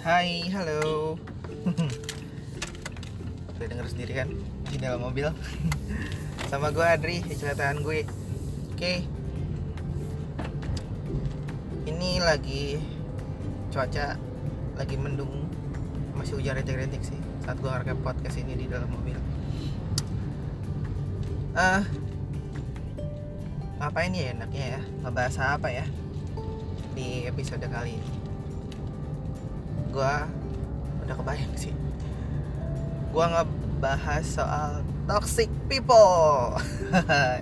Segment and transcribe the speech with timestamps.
[0.00, 1.20] Hai, halo.
[3.52, 4.32] Udah denger sendiri kan
[4.72, 5.28] di dalam mobil.
[6.48, 8.08] Sama gue Adri, kecelakaan gue.
[8.72, 9.04] Oke.
[11.84, 12.80] Ini lagi
[13.68, 14.16] cuaca
[14.80, 15.44] lagi mendung,
[16.16, 19.20] masih hujan rintik-rintik sih saat gue ngerekam podcast ini di dalam mobil.
[21.52, 21.84] Ah,
[23.84, 24.82] ngapain ya enaknya ya?
[25.04, 25.84] Ngebahas apa ya
[26.96, 28.19] di episode kali ini?
[29.90, 30.30] Gua
[31.02, 31.74] udah kebayang sih.
[33.10, 36.54] Gua ngebahas soal toxic people.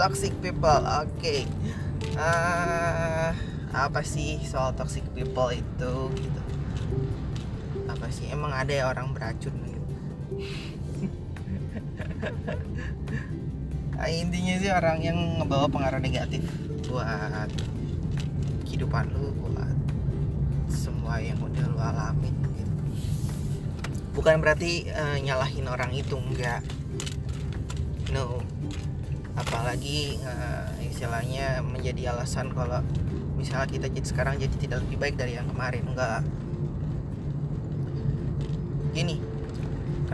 [0.00, 1.36] toxic people, oke.
[2.16, 3.36] Ah,
[3.76, 6.42] apa sih soal toxic people itu gitu?
[7.92, 8.32] Apa sih?
[8.32, 9.84] Emang ada ya orang beracun gitu?
[13.94, 16.42] Ah, intinya sih orang yang ngebawa pengaruh negatif
[16.90, 17.46] buat
[18.66, 19.70] kehidupan lu buat
[21.20, 22.72] yang udah lu alamin gitu.
[24.14, 26.62] bukan berarti eh, nyalahin orang itu enggak.
[28.14, 28.42] No.
[29.34, 32.82] Apalagi eh, istilahnya menjadi alasan kalau
[33.34, 36.22] misalnya kita jadi sekarang jadi tidak lebih baik dari yang kemarin enggak.
[38.94, 39.34] Gini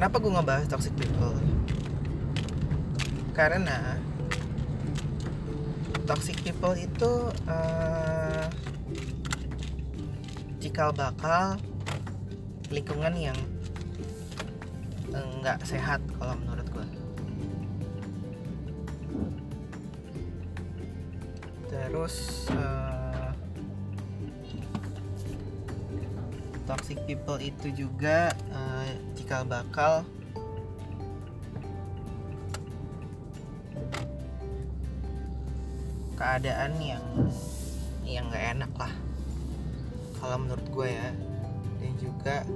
[0.00, 1.36] kenapa gue ngebahas toxic people?
[3.36, 4.00] Karena
[6.08, 7.12] toxic people itu
[7.44, 8.48] eh,
[10.81, 11.47] cikal bakal
[12.73, 13.36] lingkungan yang
[15.12, 16.89] nggak sehat kalau menurut gue
[21.69, 23.28] terus eh,
[26.64, 30.01] toxic people itu juga eh, cikal bakal
[36.17, 37.05] keadaan yang
[38.08, 38.95] yang nggak enak lah
[40.31, 41.11] kalau menurut gue ya.
[41.83, 42.46] Dan juga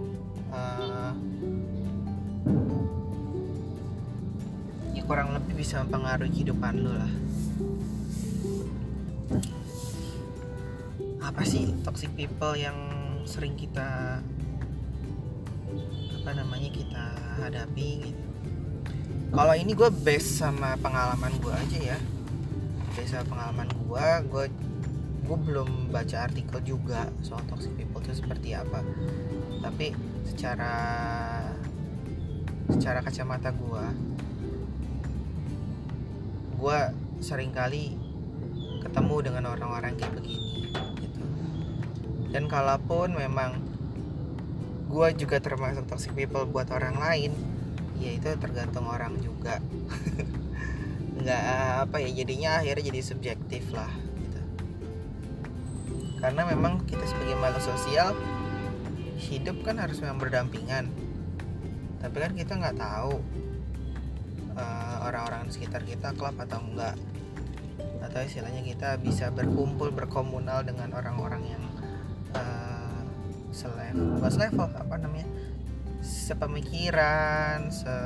[0.55, 1.13] eh,
[4.95, 7.13] ya kurang lebih bisa mempengaruhi kehidupan lo lah.
[11.19, 12.79] Apa sih toxic people yang
[13.27, 14.23] sering kita
[16.23, 17.05] apa namanya kita
[17.43, 18.25] hadapi gitu?
[19.35, 21.99] Kalau ini gue base sama pengalaman gue aja ya.
[22.95, 24.47] Base sama pengalaman gue gue
[25.25, 28.85] gue belum baca artikel juga soal toxic people itu seperti apa.
[29.65, 29.97] Tapi
[30.29, 30.75] secara
[32.69, 33.85] secara kacamata gue
[36.61, 36.79] gue
[37.25, 37.97] sering kali
[38.85, 40.69] ketemu dengan orang-orang kayak begini
[41.01, 41.25] gitu.
[42.29, 43.65] Dan kalaupun memang
[44.93, 47.33] gue juga termasuk toxic people buat orang lain
[47.97, 49.57] ya itu tergantung orang juga.
[51.25, 51.45] Nggak
[51.89, 54.04] apa ya jadinya akhirnya jadi subjektif lah.
[56.25, 58.17] Karena memang kita sebagai makhluk sosial
[59.21, 60.89] hidup kan harus memang berdampingan.
[62.01, 63.21] Tapi kan kita nggak tahu
[64.57, 66.97] uh, orang-orang di sekitar kita klub atau enggak.
[68.01, 71.65] Atau istilahnya kita bisa berkumpul berkomunal dengan orang-orang yang
[72.33, 73.05] uh,
[73.53, 75.29] selevel selevel apa namanya
[76.01, 77.97] sepemikiran se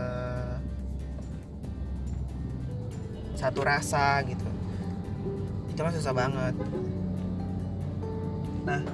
[3.39, 4.51] satu rasa gitu.
[5.71, 6.59] Itu mah susah banget
[8.69, 8.85] nah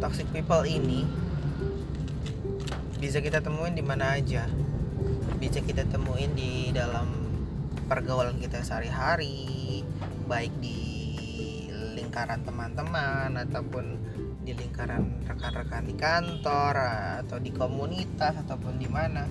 [0.00, 1.04] toxic people ini
[2.96, 4.48] bisa kita temuin di mana aja.
[5.36, 7.12] Bisa kita temuin di dalam
[7.86, 9.84] pergaulan kita sehari-hari
[10.24, 10.80] baik di
[11.92, 14.00] lingkaran teman-teman ataupun
[14.42, 16.74] di lingkaran rekan-rekan di kantor
[17.20, 19.28] atau di komunitas ataupun di mana.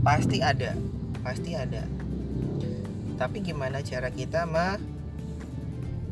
[0.00, 0.72] Pasti ada
[1.20, 1.84] pasti ada.
[3.20, 4.48] Tapi gimana cara kita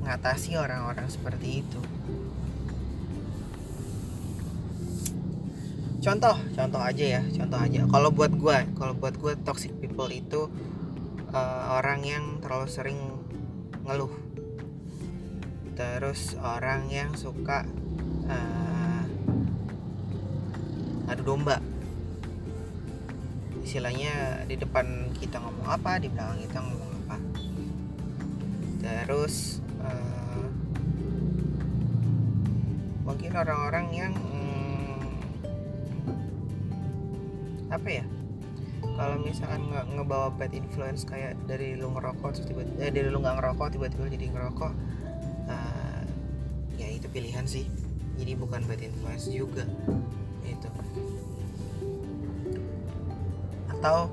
[0.00, 1.81] mengatasi orang-orang seperti itu.
[6.00, 7.84] Contoh contoh aja ya contoh aja.
[7.84, 10.49] Kalau buat gue kalau buat gue toxic people itu
[11.28, 13.01] uh, orang yang terlalu sering
[13.84, 14.09] ngeluh.
[15.77, 17.69] Terus orang yang suka
[18.33, 19.04] uh,
[21.13, 21.60] adu domba.
[23.60, 27.16] Istilahnya di depan kita ngomong apa di belakang kita ngomong apa.
[28.80, 30.47] Terus uh,
[33.04, 35.00] mungkin orang-orang yang hmm,
[37.72, 38.04] apa ya?
[38.80, 43.21] Kalau misalkan nggak ngebawa bad influence kayak dari lu ngerokok terus tiba-tiba eh, dari lu
[43.24, 44.72] nggak ngerokok tiba-tiba jadi ngerokok
[45.48, 46.03] uh,
[46.76, 47.65] ya itu pilihan sih.
[48.21, 49.65] Jadi bukan bad influence juga
[50.44, 50.68] itu
[53.80, 54.12] atau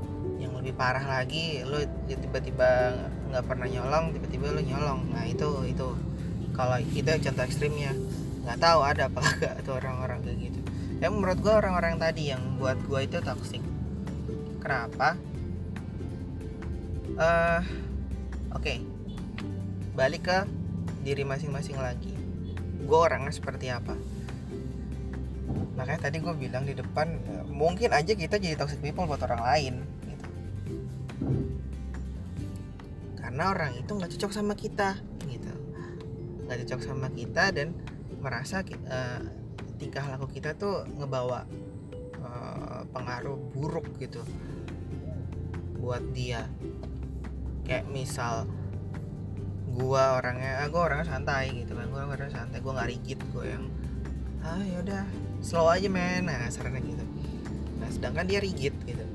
[0.68, 1.80] lebih parah lagi lu
[2.12, 2.92] tiba-tiba
[3.32, 5.00] nggak pernah nyolong tiba-tiba lu nyolong.
[5.16, 5.96] Nah itu itu.
[6.52, 7.96] Kalau itu contoh ekstrimnya.
[8.44, 10.60] Nggak tahu ada apa enggak tuh orang-orang kayak gitu.
[11.00, 13.64] Ya menurut gue orang-orang tadi yang buat gue itu toxic.
[14.60, 15.16] Kenapa?
[17.16, 17.64] Uh,
[18.52, 18.68] oke.
[18.68, 18.84] Okay.
[19.96, 20.44] balik ke
[21.08, 22.12] diri masing-masing lagi.
[22.84, 23.96] Gue orangnya seperti apa?
[25.80, 27.08] Makanya tadi gue bilang di depan
[27.48, 29.76] mungkin aja kita jadi toxic people buat orang lain
[33.38, 34.98] karena orang itu nggak cocok sama kita
[35.30, 35.54] gitu.
[36.50, 37.70] Nggak cocok sama kita dan
[38.18, 39.22] merasa uh,
[39.78, 41.46] tingkah laku kita tuh ngebawa
[42.18, 44.26] uh, pengaruh buruk gitu
[45.78, 46.50] buat dia.
[47.62, 48.50] Kayak misal
[49.70, 53.54] gua orangnya ah, gua orangnya santai gitu kan gua orangnya santai gua nggak rigid gua
[53.54, 53.70] yang
[54.42, 55.06] ah yaudah
[55.46, 56.26] slow aja men.
[56.26, 57.06] Nah sarannya gitu.
[57.86, 59.06] Nah sedangkan dia rigid gitu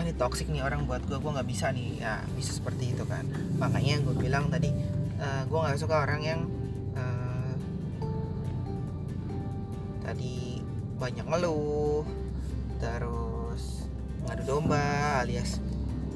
[0.00, 2.00] wah ini toxic nih orang buat gua gua nggak bisa nih.
[2.00, 3.28] Ya bisa seperti itu kan.
[3.60, 4.72] Makanya gue bilang tadi
[5.20, 6.40] uh, gua nggak suka orang yang
[6.96, 7.52] uh,
[10.00, 10.64] tadi
[10.96, 12.08] banyak ngeluh
[12.80, 13.84] terus
[14.24, 15.60] ngadu domba alias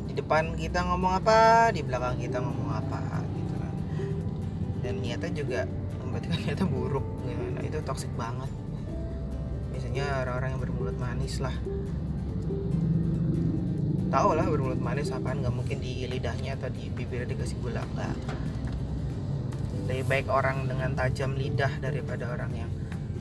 [0.08, 3.74] di depan kita ngomong apa di belakang kita ngomong apa gitu kan.
[4.80, 5.60] Dan niatnya juga
[6.08, 7.44] berarti kan niatnya buruk gitu.
[7.68, 8.48] itu toxic banget.
[9.76, 11.52] Biasanya orang-orang yang bermulut manis lah
[14.14, 18.14] tahu lah bermulut manis apaan nggak mungkin di lidahnya atau di bibirnya dikasih gula nggak.
[19.90, 22.70] Lebih baik orang dengan tajam lidah daripada orang yang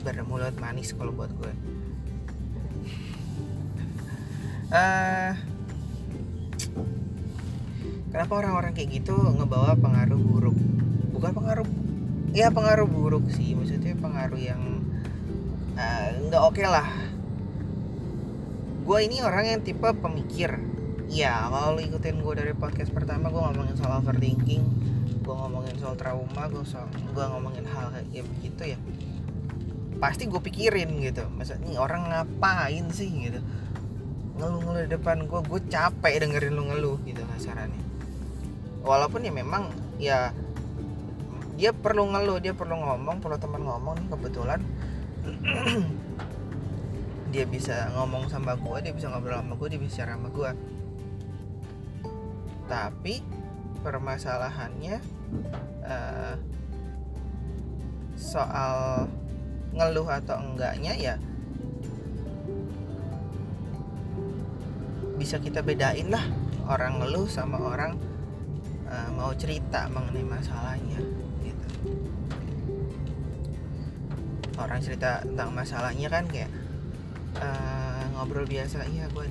[0.06, 1.50] bermulut manis kalau buat gue.
[4.70, 5.34] Uh,
[8.14, 10.54] kenapa orang-orang kayak gitu ngebawa pengaruh buruk?
[11.10, 11.66] Bukan pengaruh
[12.30, 14.62] ya pengaruh buruk sih maksudnya pengaruh yang
[15.74, 16.86] eh, nggak uh, oke okay lah.
[18.86, 20.73] Gue ini orang yang tipe pemikir
[21.08, 24.64] ya kalau ikutin gue dari podcast pertama gue ngomongin soal overthinking
[25.24, 28.78] gue ngomongin soal trauma gue soal gue ngomongin hal kayak begitu ya
[30.04, 31.24] pasti gue pikirin gitu.
[31.32, 33.08] Maksudnya orang ngapain sih?
[33.08, 33.40] Gitu.
[34.36, 37.80] Ngeluh-ngeluh di depan gue gue capek dengerin lu ngeluh gitu kasarannya.
[38.84, 40.18] Walaupun ya memang ya
[41.54, 44.60] dia perlu ngeluh dia perlu ngomong perlu teman ngomong nih kebetulan.
[47.34, 50.50] Dia bisa ngomong sama gue dia bisa ngobrol sama gue dia bisa bicara sama gue
[52.64, 53.20] tapi
[53.84, 54.96] permasalahannya
[55.84, 56.34] uh,
[58.16, 59.04] soal
[59.74, 61.14] ngeluh atau enggaknya ya
[65.14, 66.24] bisa kita bedain lah.
[66.64, 68.00] Orang ngeluh sama orang
[68.88, 71.00] uh, mau cerita mengenai masalahnya
[71.44, 71.66] gitu.
[74.56, 76.48] Orang cerita tentang masalahnya kan kayak
[77.38, 79.26] uh, ngobrol biasa iya gue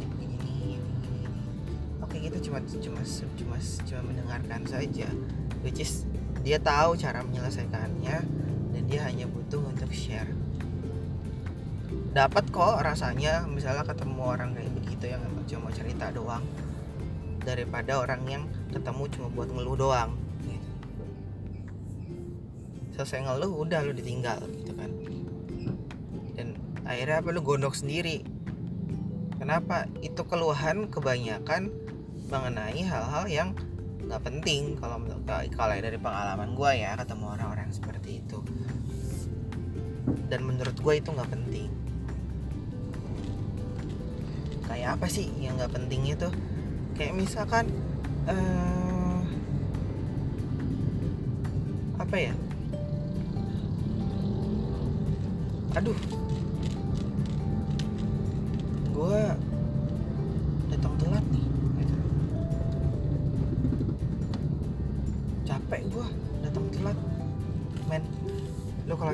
[2.13, 3.01] oke kita cuma cuma
[3.33, 5.10] cuma cuma mendengarkan saja.
[5.65, 6.06] Which is
[6.45, 8.18] dia tahu cara menyelesaikannya
[8.69, 10.30] dan dia hanya butuh untuk share.
[12.13, 16.45] Dapat kok rasanya misalnya ketemu orang kayak begitu yang cuma mau cerita doang
[17.42, 20.13] daripada orang yang ketemu cuma buat ngeluh doang.
[20.45, 20.69] Gitu.
[22.94, 24.94] selesai ngeluh udah lu ditinggal gitu kan.
[26.38, 28.21] Dan akhirnya apa lu gondok sendiri.
[29.42, 29.89] Kenapa?
[30.06, 31.83] Itu keluhan kebanyakan
[32.34, 33.50] mengenai hal-hal yang
[34.10, 34.74] nggak penting.
[34.82, 34.98] Kalau
[35.54, 38.42] kalau dari pengalaman gue ya ketemu orang-orang seperti itu.
[40.28, 41.70] Dan menurut gue itu nggak penting.
[44.66, 46.30] Kayak apa sih yang nggak penting itu?
[46.98, 47.70] Kayak misalkan
[48.25, 49.22] uh,
[52.02, 52.34] apa ya?
[55.78, 55.98] Aduh.
[58.94, 59.22] Gue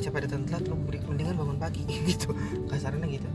[0.10, 2.34] capek datang telat lo mendingan bangun pagi gitu.
[2.66, 3.30] Kasarnya gitu.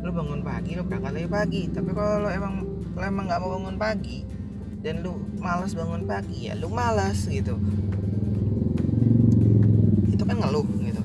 [0.00, 1.62] Lo bangun pagi lo berangkat lagi pagi.
[1.68, 2.64] Tapi kalau lo emang
[2.96, 4.24] lo emang nggak mau bangun pagi
[4.80, 7.60] dan lu malas bangun pagi ya lu malas gitu.
[10.08, 11.02] Itu kan ngeluh gitu.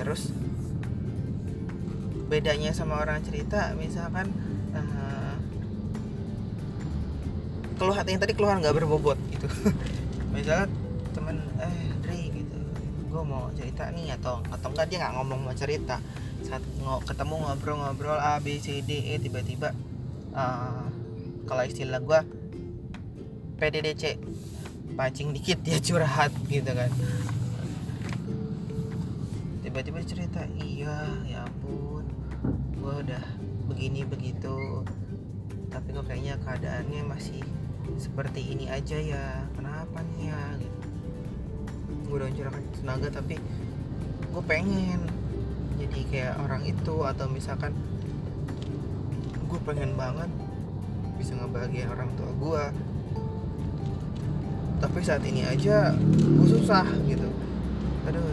[0.00, 0.32] Terus
[2.32, 4.32] bedanya sama orang cerita misalkan
[4.72, 5.36] uh,
[7.76, 9.48] keluhan yang tadi keluhan nggak berbobot gitu.
[10.36, 10.68] Misalnya
[13.28, 16.00] mau cerita nih atau atau enggak dia nggak ngomong mau cerita.
[16.42, 16.64] Saat
[17.04, 19.76] ketemu ngobrol-ngobrol A B C D E tiba-tiba
[20.32, 20.88] uh,
[21.44, 22.20] kalau istilah gue
[23.60, 24.16] PDDC
[24.96, 26.90] pancing dikit dia curhat gitu kan.
[29.60, 32.08] Tiba-tiba cerita iya ya ampun
[32.80, 33.24] gue udah
[33.68, 34.86] begini begitu.
[35.68, 37.44] Tapi kok kayaknya keadaannya masih
[38.00, 39.44] seperti ini aja ya.
[39.52, 40.40] Kenapa nih ya
[42.08, 43.36] gue udah mencurahkan tenaga tapi
[44.28, 45.00] gue pengen
[45.76, 47.76] jadi kayak orang itu atau misalkan
[49.48, 50.28] gue pengen banget
[51.20, 52.64] bisa ngebahagiain orang tua gue
[54.78, 57.26] tapi saat ini aja gue susah gitu.
[58.06, 58.30] Aduh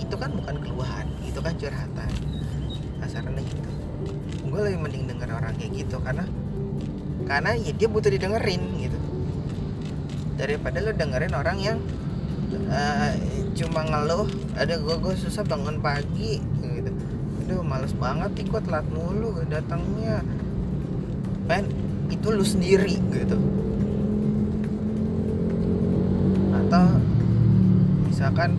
[0.00, 2.12] itu kan bukan keluhan itu kan curhatan.
[3.04, 3.70] Asalnya gitu.
[4.48, 6.24] Gue lebih mending denger orang kayak gitu karena
[7.28, 8.98] karena ya dia butuh didengerin gitu.
[10.40, 11.78] Daripada lo dengerin orang yang
[12.70, 13.12] uh,
[13.54, 14.26] cuma ngeluh
[14.56, 16.90] ada gue gue susah bangun pagi gitu.
[17.46, 20.22] Aduh males banget nih gue telat mulu datangnya.
[21.46, 21.66] Men
[22.10, 23.38] itu lu sendiri gitu.
[26.54, 26.84] Atau
[28.06, 28.54] misalkan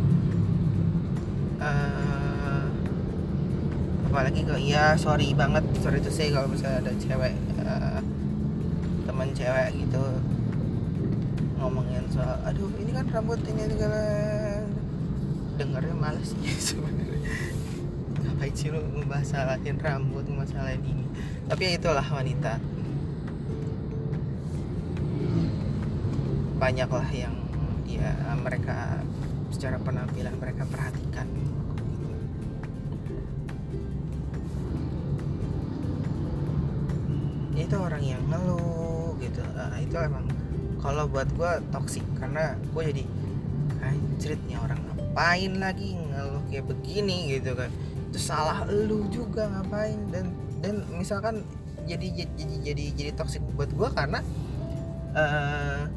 [1.61, 2.67] uh,
[4.11, 7.31] apalagi kalau iya sorry banget sorry itu sih kalau misalnya ada cewek
[7.63, 8.03] uh,
[9.07, 10.03] teman cewek gitu
[11.61, 14.01] ngomongin soal aduh ini kan rambut ini segala.
[15.61, 17.21] Dengarnya males sih sebenarnya.
[18.17, 21.05] Ngapain sih lu ngebahasalahin rambut ngebahasalahin ini?
[21.45, 22.57] Tapi ya itulah wanita.
[26.57, 27.35] Banyaklah yang
[27.85, 28.09] dia
[28.41, 29.05] mereka
[29.53, 31.29] secara penampilan mereka perhatikan.
[37.53, 39.45] Itu orang yang ngeluh gitu.
[39.53, 40.25] Uh, itu emang
[40.81, 43.03] kalau buat gue toksik karena gue jadi
[44.21, 47.37] nih orang ngapain lagi ngeluh kayak begini?
[47.39, 47.69] Gitu kan.
[48.11, 49.97] Itu salah lu juga ngapain?
[50.13, 51.41] Dan dan misalkan
[51.89, 54.19] jadi jadi jadi jadi, jadi toksik buat gue karena
[55.17, 55.89] uh,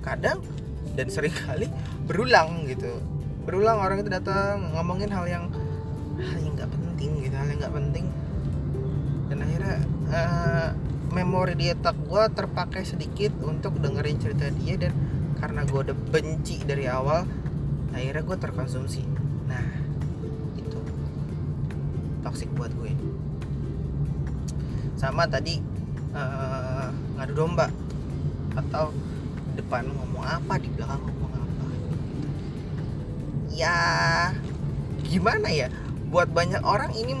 [0.00, 0.40] kadang
[0.96, 1.68] dan sering kali
[2.08, 2.96] berulang gitu.
[3.44, 5.44] Berulang orang itu datang ngomongin hal yang
[6.18, 8.06] hal yang nggak penting gitu hal yang nggak penting.
[9.28, 9.76] Dan akhirnya
[10.08, 10.68] uh,
[11.08, 14.92] memori di otak gue terpakai sedikit untuk dengerin cerita dia dan
[15.38, 17.24] karena gue udah benci dari awal
[17.94, 19.02] akhirnya gue terkonsumsi.
[19.48, 19.66] Nah
[20.58, 20.78] itu
[22.20, 22.92] toxic buat gue.
[24.98, 25.62] Sama tadi
[26.12, 27.70] uh, ngadu domba
[28.58, 28.92] atau
[29.54, 31.66] depan ngomong apa di belakang ngomong apa.
[33.54, 33.76] Ya
[35.06, 35.72] gimana ya?
[36.08, 37.14] Buat banyak orang ini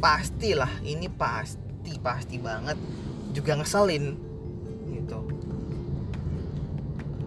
[0.00, 2.76] pastilah ini pasti pasti banget
[3.30, 4.18] juga ngeselin
[4.90, 5.18] gitu.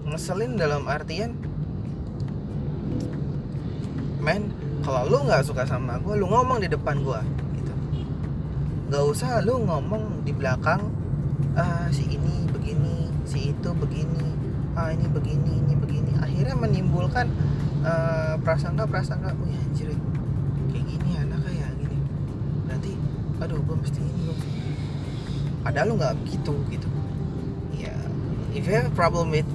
[0.07, 1.35] Ngeselin dalam artian
[4.23, 7.21] men kalau lu nggak suka sama gue lu ngomong di depan gue
[7.59, 7.73] gitu.
[8.91, 10.91] Nggak usah lu ngomong di belakang
[11.53, 14.33] ah si ini begini si itu begini
[14.73, 17.29] ah ini begini ini begini akhirnya menimbulkan
[17.85, 19.93] uh, prasangka prasangka oh ya anjir
[20.73, 21.97] kayak gini anaknya ya gini
[22.65, 22.91] berarti
[23.43, 24.37] aduh gue mesti ini gue
[25.63, 26.87] padahal lu nggak begitu gitu.
[27.79, 27.95] Ya
[28.53, 29.47] if you have a problem with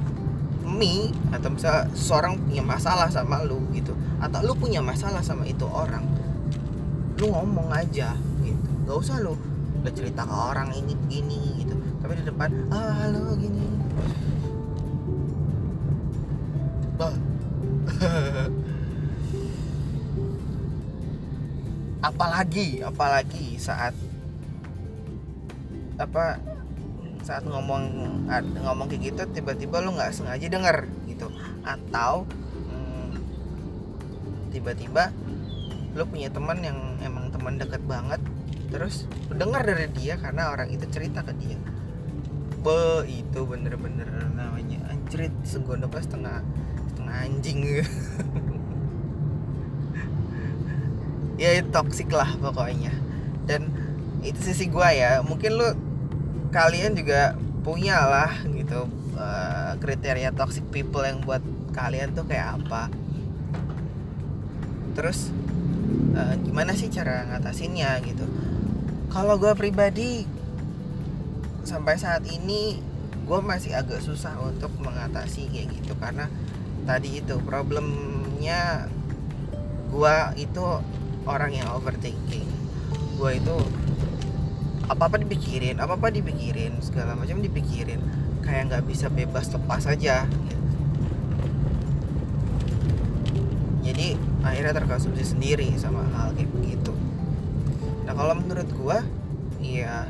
[0.65, 5.65] me atau misalnya seorang punya masalah sama lu gitu atau lu punya masalah sama itu
[5.69, 6.05] orang
[7.21, 8.69] lu ngomong aja gitu.
[8.88, 9.37] Gak usah lu
[9.79, 11.77] udah cerita ke orang ini gini gitu.
[12.03, 13.65] Tapi di depan ah halo gini.
[16.99, 17.15] Bah
[22.09, 23.95] apalagi apalagi saat
[25.99, 26.38] apa
[27.26, 27.83] saat ngomong
[28.62, 31.28] ngomong kayak gitu tiba-tiba lu nggak sengaja denger gitu.
[31.67, 32.25] Atau
[32.71, 33.11] hmm,
[34.55, 35.12] tiba-tiba
[35.93, 38.23] lu punya teman yang emang teman deket banget
[38.69, 41.59] terus dengar dari dia karena orang itu cerita ke dia.
[42.62, 46.37] Be itu bener-bener namanya anjrit segondoknya setengah
[46.95, 47.59] setengah anjing.
[47.61, 47.85] Gitu
[51.43, 52.93] ya toxic lah pokoknya.
[53.45, 53.69] Dan
[54.21, 55.88] itu sisi gua ya mungkin lu
[56.49, 58.88] kalian juga punya lah gitu
[59.19, 61.45] uh, kriteria toxic people yang buat
[61.76, 62.88] kalian tuh kayak apa.
[64.97, 65.31] Terus
[66.17, 68.25] uh, gimana sih cara ngatasinnya gitu?
[69.12, 70.25] Kalau gue pribadi
[71.64, 72.81] sampai saat ini
[73.28, 76.33] gue masih agak susah untuk mengatasi kayak gitu karena
[76.88, 78.88] tadi itu problemnya
[79.93, 80.64] gue itu
[81.28, 82.49] orang yang overthinking.
[83.21, 83.57] Gue itu
[84.88, 88.00] apa apa dipikirin apa apa dipikirin segala macam dipikirin.
[88.42, 90.59] Kayak nggak bisa bebas lepas aja gitu.
[93.88, 94.14] jadi
[94.45, 96.92] akhirnya terkonsumsi sendiri sama hal kayak begitu.
[98.04, 98.99] Nah kalau menurut gue
[99.64, 100.04] iya.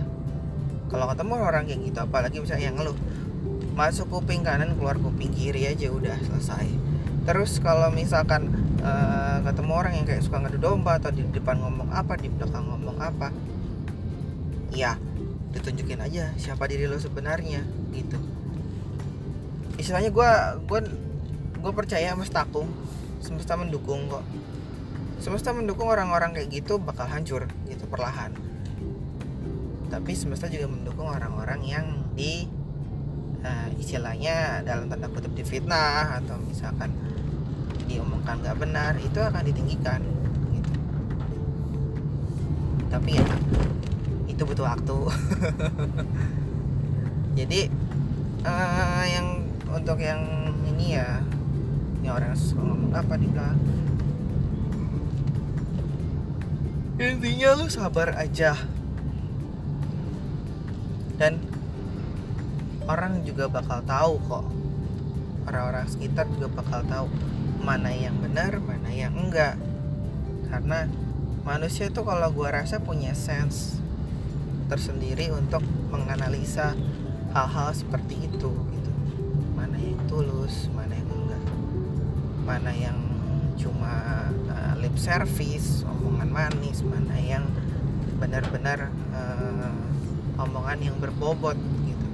[0.89, 2.97] Kalau ketemu orang kayak gitu apalagi misalnya yang ngeluh
[3.77, 6.67] masuk kuping kanan keluar kuping kiri aja udah selesai.
[7.29, 8.49] Terus kalau misalkan
[8.81, 12.65] uh, ketemu orang yang kayak suka ngadu domba atau di depan ngomong apa di belakang
[12.67, 13.29] ngomong apa
[14.73, 15.01] ya
[15.53, 18.19] ditunjukin aja siapa diri lo sebenarnya gitu.
[19.81, 20.31] Istilahnya gue
[20.69, 20.81] gue
[21.59, 22.69] gue percaya semestaku
[23.25, 24.25] semesta mendukung kok.
[25.19, 28.31] Semesta mendukung orang-orang kayak gitu bakal hancur gitu perlahan.
[29.89, 32.47] Tapi semesta juga mendukung orang-orang yang di
[33.43, 36.93] uh, istilahnya dalam tanda kutip difitnah atau misalkan
[37.89, 40.05] diomongkan nggak benar itu akan ditinggikan
[40.53, 40.73] gitu.
[42.93, 43.27] tapi ya
[44.39, 44.99] itu butuh waktu.
[47.43, 47.61] Jadi
[48.47, 50.23] uh, yang untuk yang
[50.63, 51.19] ini ya
[52.07, 53.59] yang orang ngomong apa di belakang.
[57.03, 58.55] Intinya lu sabar aja.
[61.19, 61.43] Dan
[62.87, 64.47] orang juga bakal tahu kok.
[65.51, 67.11] Orang-orang sekitar juga bakal tahu
[67.59, 69.59] mana yang benar mana yang enggak.
[70.47, 70.87] Karena
[71.43, 73.78] manusia itu kalau gua rasa punya sense
[74.69, 76.77] tersendiri untuk menganalisa
[77.33, 78.93] hal-hal seperti itu gitu.
[79.57, 81.45] Mana yang tulus mana yang enggak.
[82.45, 82.99] Mana yang
[83.59, 87.45] cuma uh, lip service omongan manis mana yang
[88.21, 89.75] benar-benar uh,
[90.39, 91.57] omongan yang berbobot
[91.89, 92.07] gitu.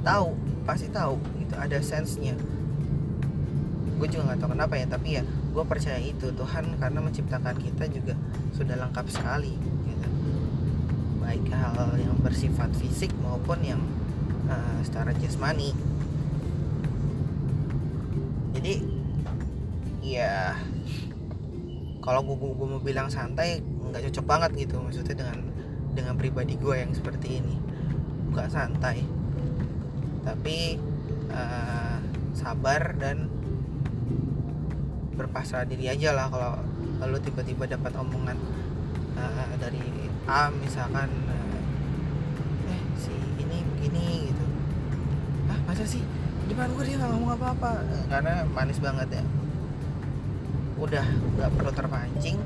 [0.00, 0.28] Tahu
[0.64, 2.34] pasti tahu itu ada sensenya.
[4.00, 5.22] Gue juga nggak tahu kenapa ya tapi ya
[5.54, 8.18] gue percaya itu Tuhan karena menciptakan kita juga
[8.58, 9.54] sudah lengkap sekali.
[9.54, 9.73] gitu
[11.24, 13.80] baik hal yang bersifat fisik maupun yang
[14.46, 15.72] uh, secara jasmani.
[18.52, 18.84] Jadi
[20.04, 20.52] ya
[22.04, 25.38] kalau gue, gue mau bilang santai nggak cocok banget gitu maksudnya dengan
[25.96, 27.56] dengan pribadi gue yang seperti ini.
[28.28, 29.00] Bukan santai.
[30.20, 30.76] Tapi
[31.32, 31.98] uh,
[32.36, 33.32] sabar dan
[35.14, 36.58] berpasrah diri aja lah kalau
[37.00, 38.36] lalu tiba-tiba dapat omongan
[39.14, 39.82] uh, dari
[40.24, 44.44] A misalkan uh, eh si ini begini gitu.
[45.52, 46.00] Ah masa sih?
[46.48, 47.84] Depan gue dia nggak ngomong apa-apa.
[48.08, 49.24] Karena manis banget ya.
[50.80, 52.38] Udah nggak perlu terpancing.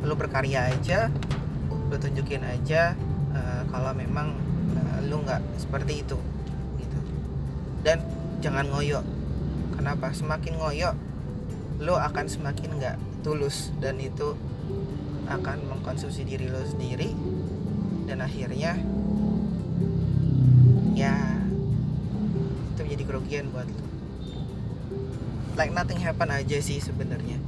[0.00, 1.12] Lu berkarya aja
[1.90, 2.94] lu tunjukin aja
[3.34, 4.30] uh, kalau memang
[4.78, 6.16] uh, lu nggak seperti itu
[6.80, 6.98] gitu.
[7.84, 8.00] Dan
[8.40, 9.04] jangan ngoyo
[9.76, 10.08] kenapa?
[10.16, 10.96] Semakin ngoyo
[11.84, 13.76] lu akan semakin nggak tulus.
[13.76, 14.38] Dan itu
[15.30, 17.14] akan mengkonsumsi diri lo sendiri.
[18.10, 18.74] Dan akhirnya
[20.98, 21.14] ya
[22.74, 23.86] itu menjadi kerugian buat lo.
[25.54, 27.38] Like nothing happen aja sih sebenarnya.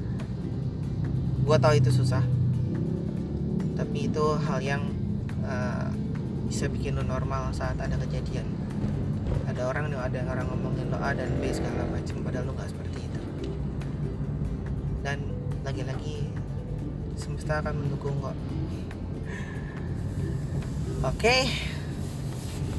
[1.43, 2.23] Gue tahu itu susah.
[3.75, 4.83] Tapi itu hal yang
[5.43, 5.91] uh,
[6.47, 8.47] bisa bikin lo normal saat ada kejadian.
[9.49, 12.99] Ada orang ada orang ngomongin lo A dan B segala macam padahal lo nggak seperti
[13.03, 13.21] itu.
[15.03, 15.19] Dan
[15.67, 16.31] lagi-lagi
[17.23, 18.35] semesta akan mendukung kok.
[21.07, 21.15] Oke.
[21.23, 21.43] Okay.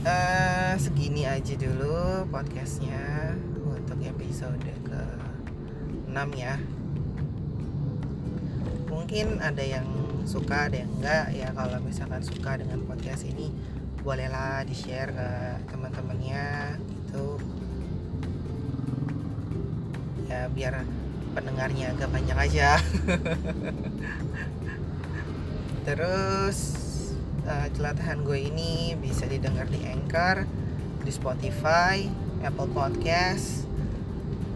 [0.03, 5.03] uh, segini aja dulu podcastnya untuk episode ke
[6.11, 6.59] 6 ya.
[8.91, 9.87] Mungkin ada yang
[10.27, 11.25] suka ada yang enggak.
[11.31, 13.47] Ya kalau misalkan suka dengan podcast ini
[14.03, 15.29] bolehlah di share ke
[15.71, 17.39] teman-temannya gitu.
[20.27, 20.83] Ya biar
[21.33, 22.77] pendengarnya agak banyak aja.
[25.87, 26.57] Terus
[27.43, 30.47] uh, celatahan gue ini bisa didengar di Anchor
[31.03, 32.07] di Spotify
[32.45, 33.67] Apple Podcast.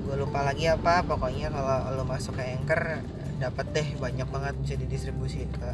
[0.07, 3.03] Gue lupa lagi apa pokoknya kalau lo masuk ke Anchor
[3.37, 5.71] dapat deh banyak banget bisa didistribusi ke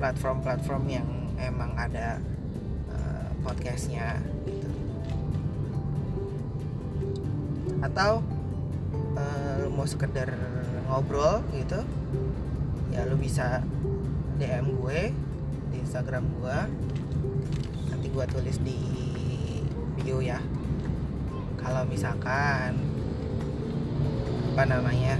[0.00, 2.18] platform-platform yang emang ada
[2.90, 4.68] uh, podcastnya gitu.
[7.84, 8.24] Atau
[9.74, 10.30] mau sekedar
[10.86, 11.82] ngobrol gitu
[12.94, 13.58] ya lo bisa
[14.38, 15.10] DM gue
[15.74, 16.58] di Instagram gue
[17.90, 18.78] nanti gue tulis di
[19.98, 20.38] bio ya.
[21.58, 22.76] Kalau misalkan
[24.54, 25.18] apa namanya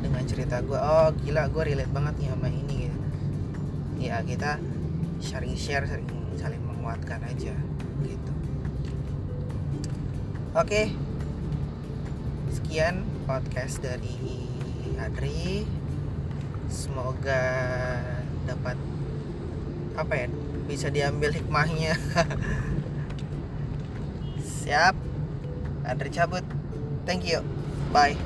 [0.00, 2.98] dengan cerita gue oh gila gue relate banget nih sama ini gitu.
[4.08, 4.56] Ya kita
[5.20, 6.08] sharing share saling
[6.40, 7.52] saling menguatkan aja
[8.04, 8.32] gitu.
[10.56, 10.92] Oke.
[12.52, 14.16] Sekian podcast dari
[14.98, 15.64] Adri.
[16.68, 17.44] Semoga
[18.48, 18.76] dapat
[19.94, 20.28] apa ya
[20.66, 21.94] bisa diambil hikmahnya.
[24.62, 24.94] Siap.
[25.82, 26.46] Adri cabut.
[27.04, 27.42] Thank you.
[27.92, 28.16] Bye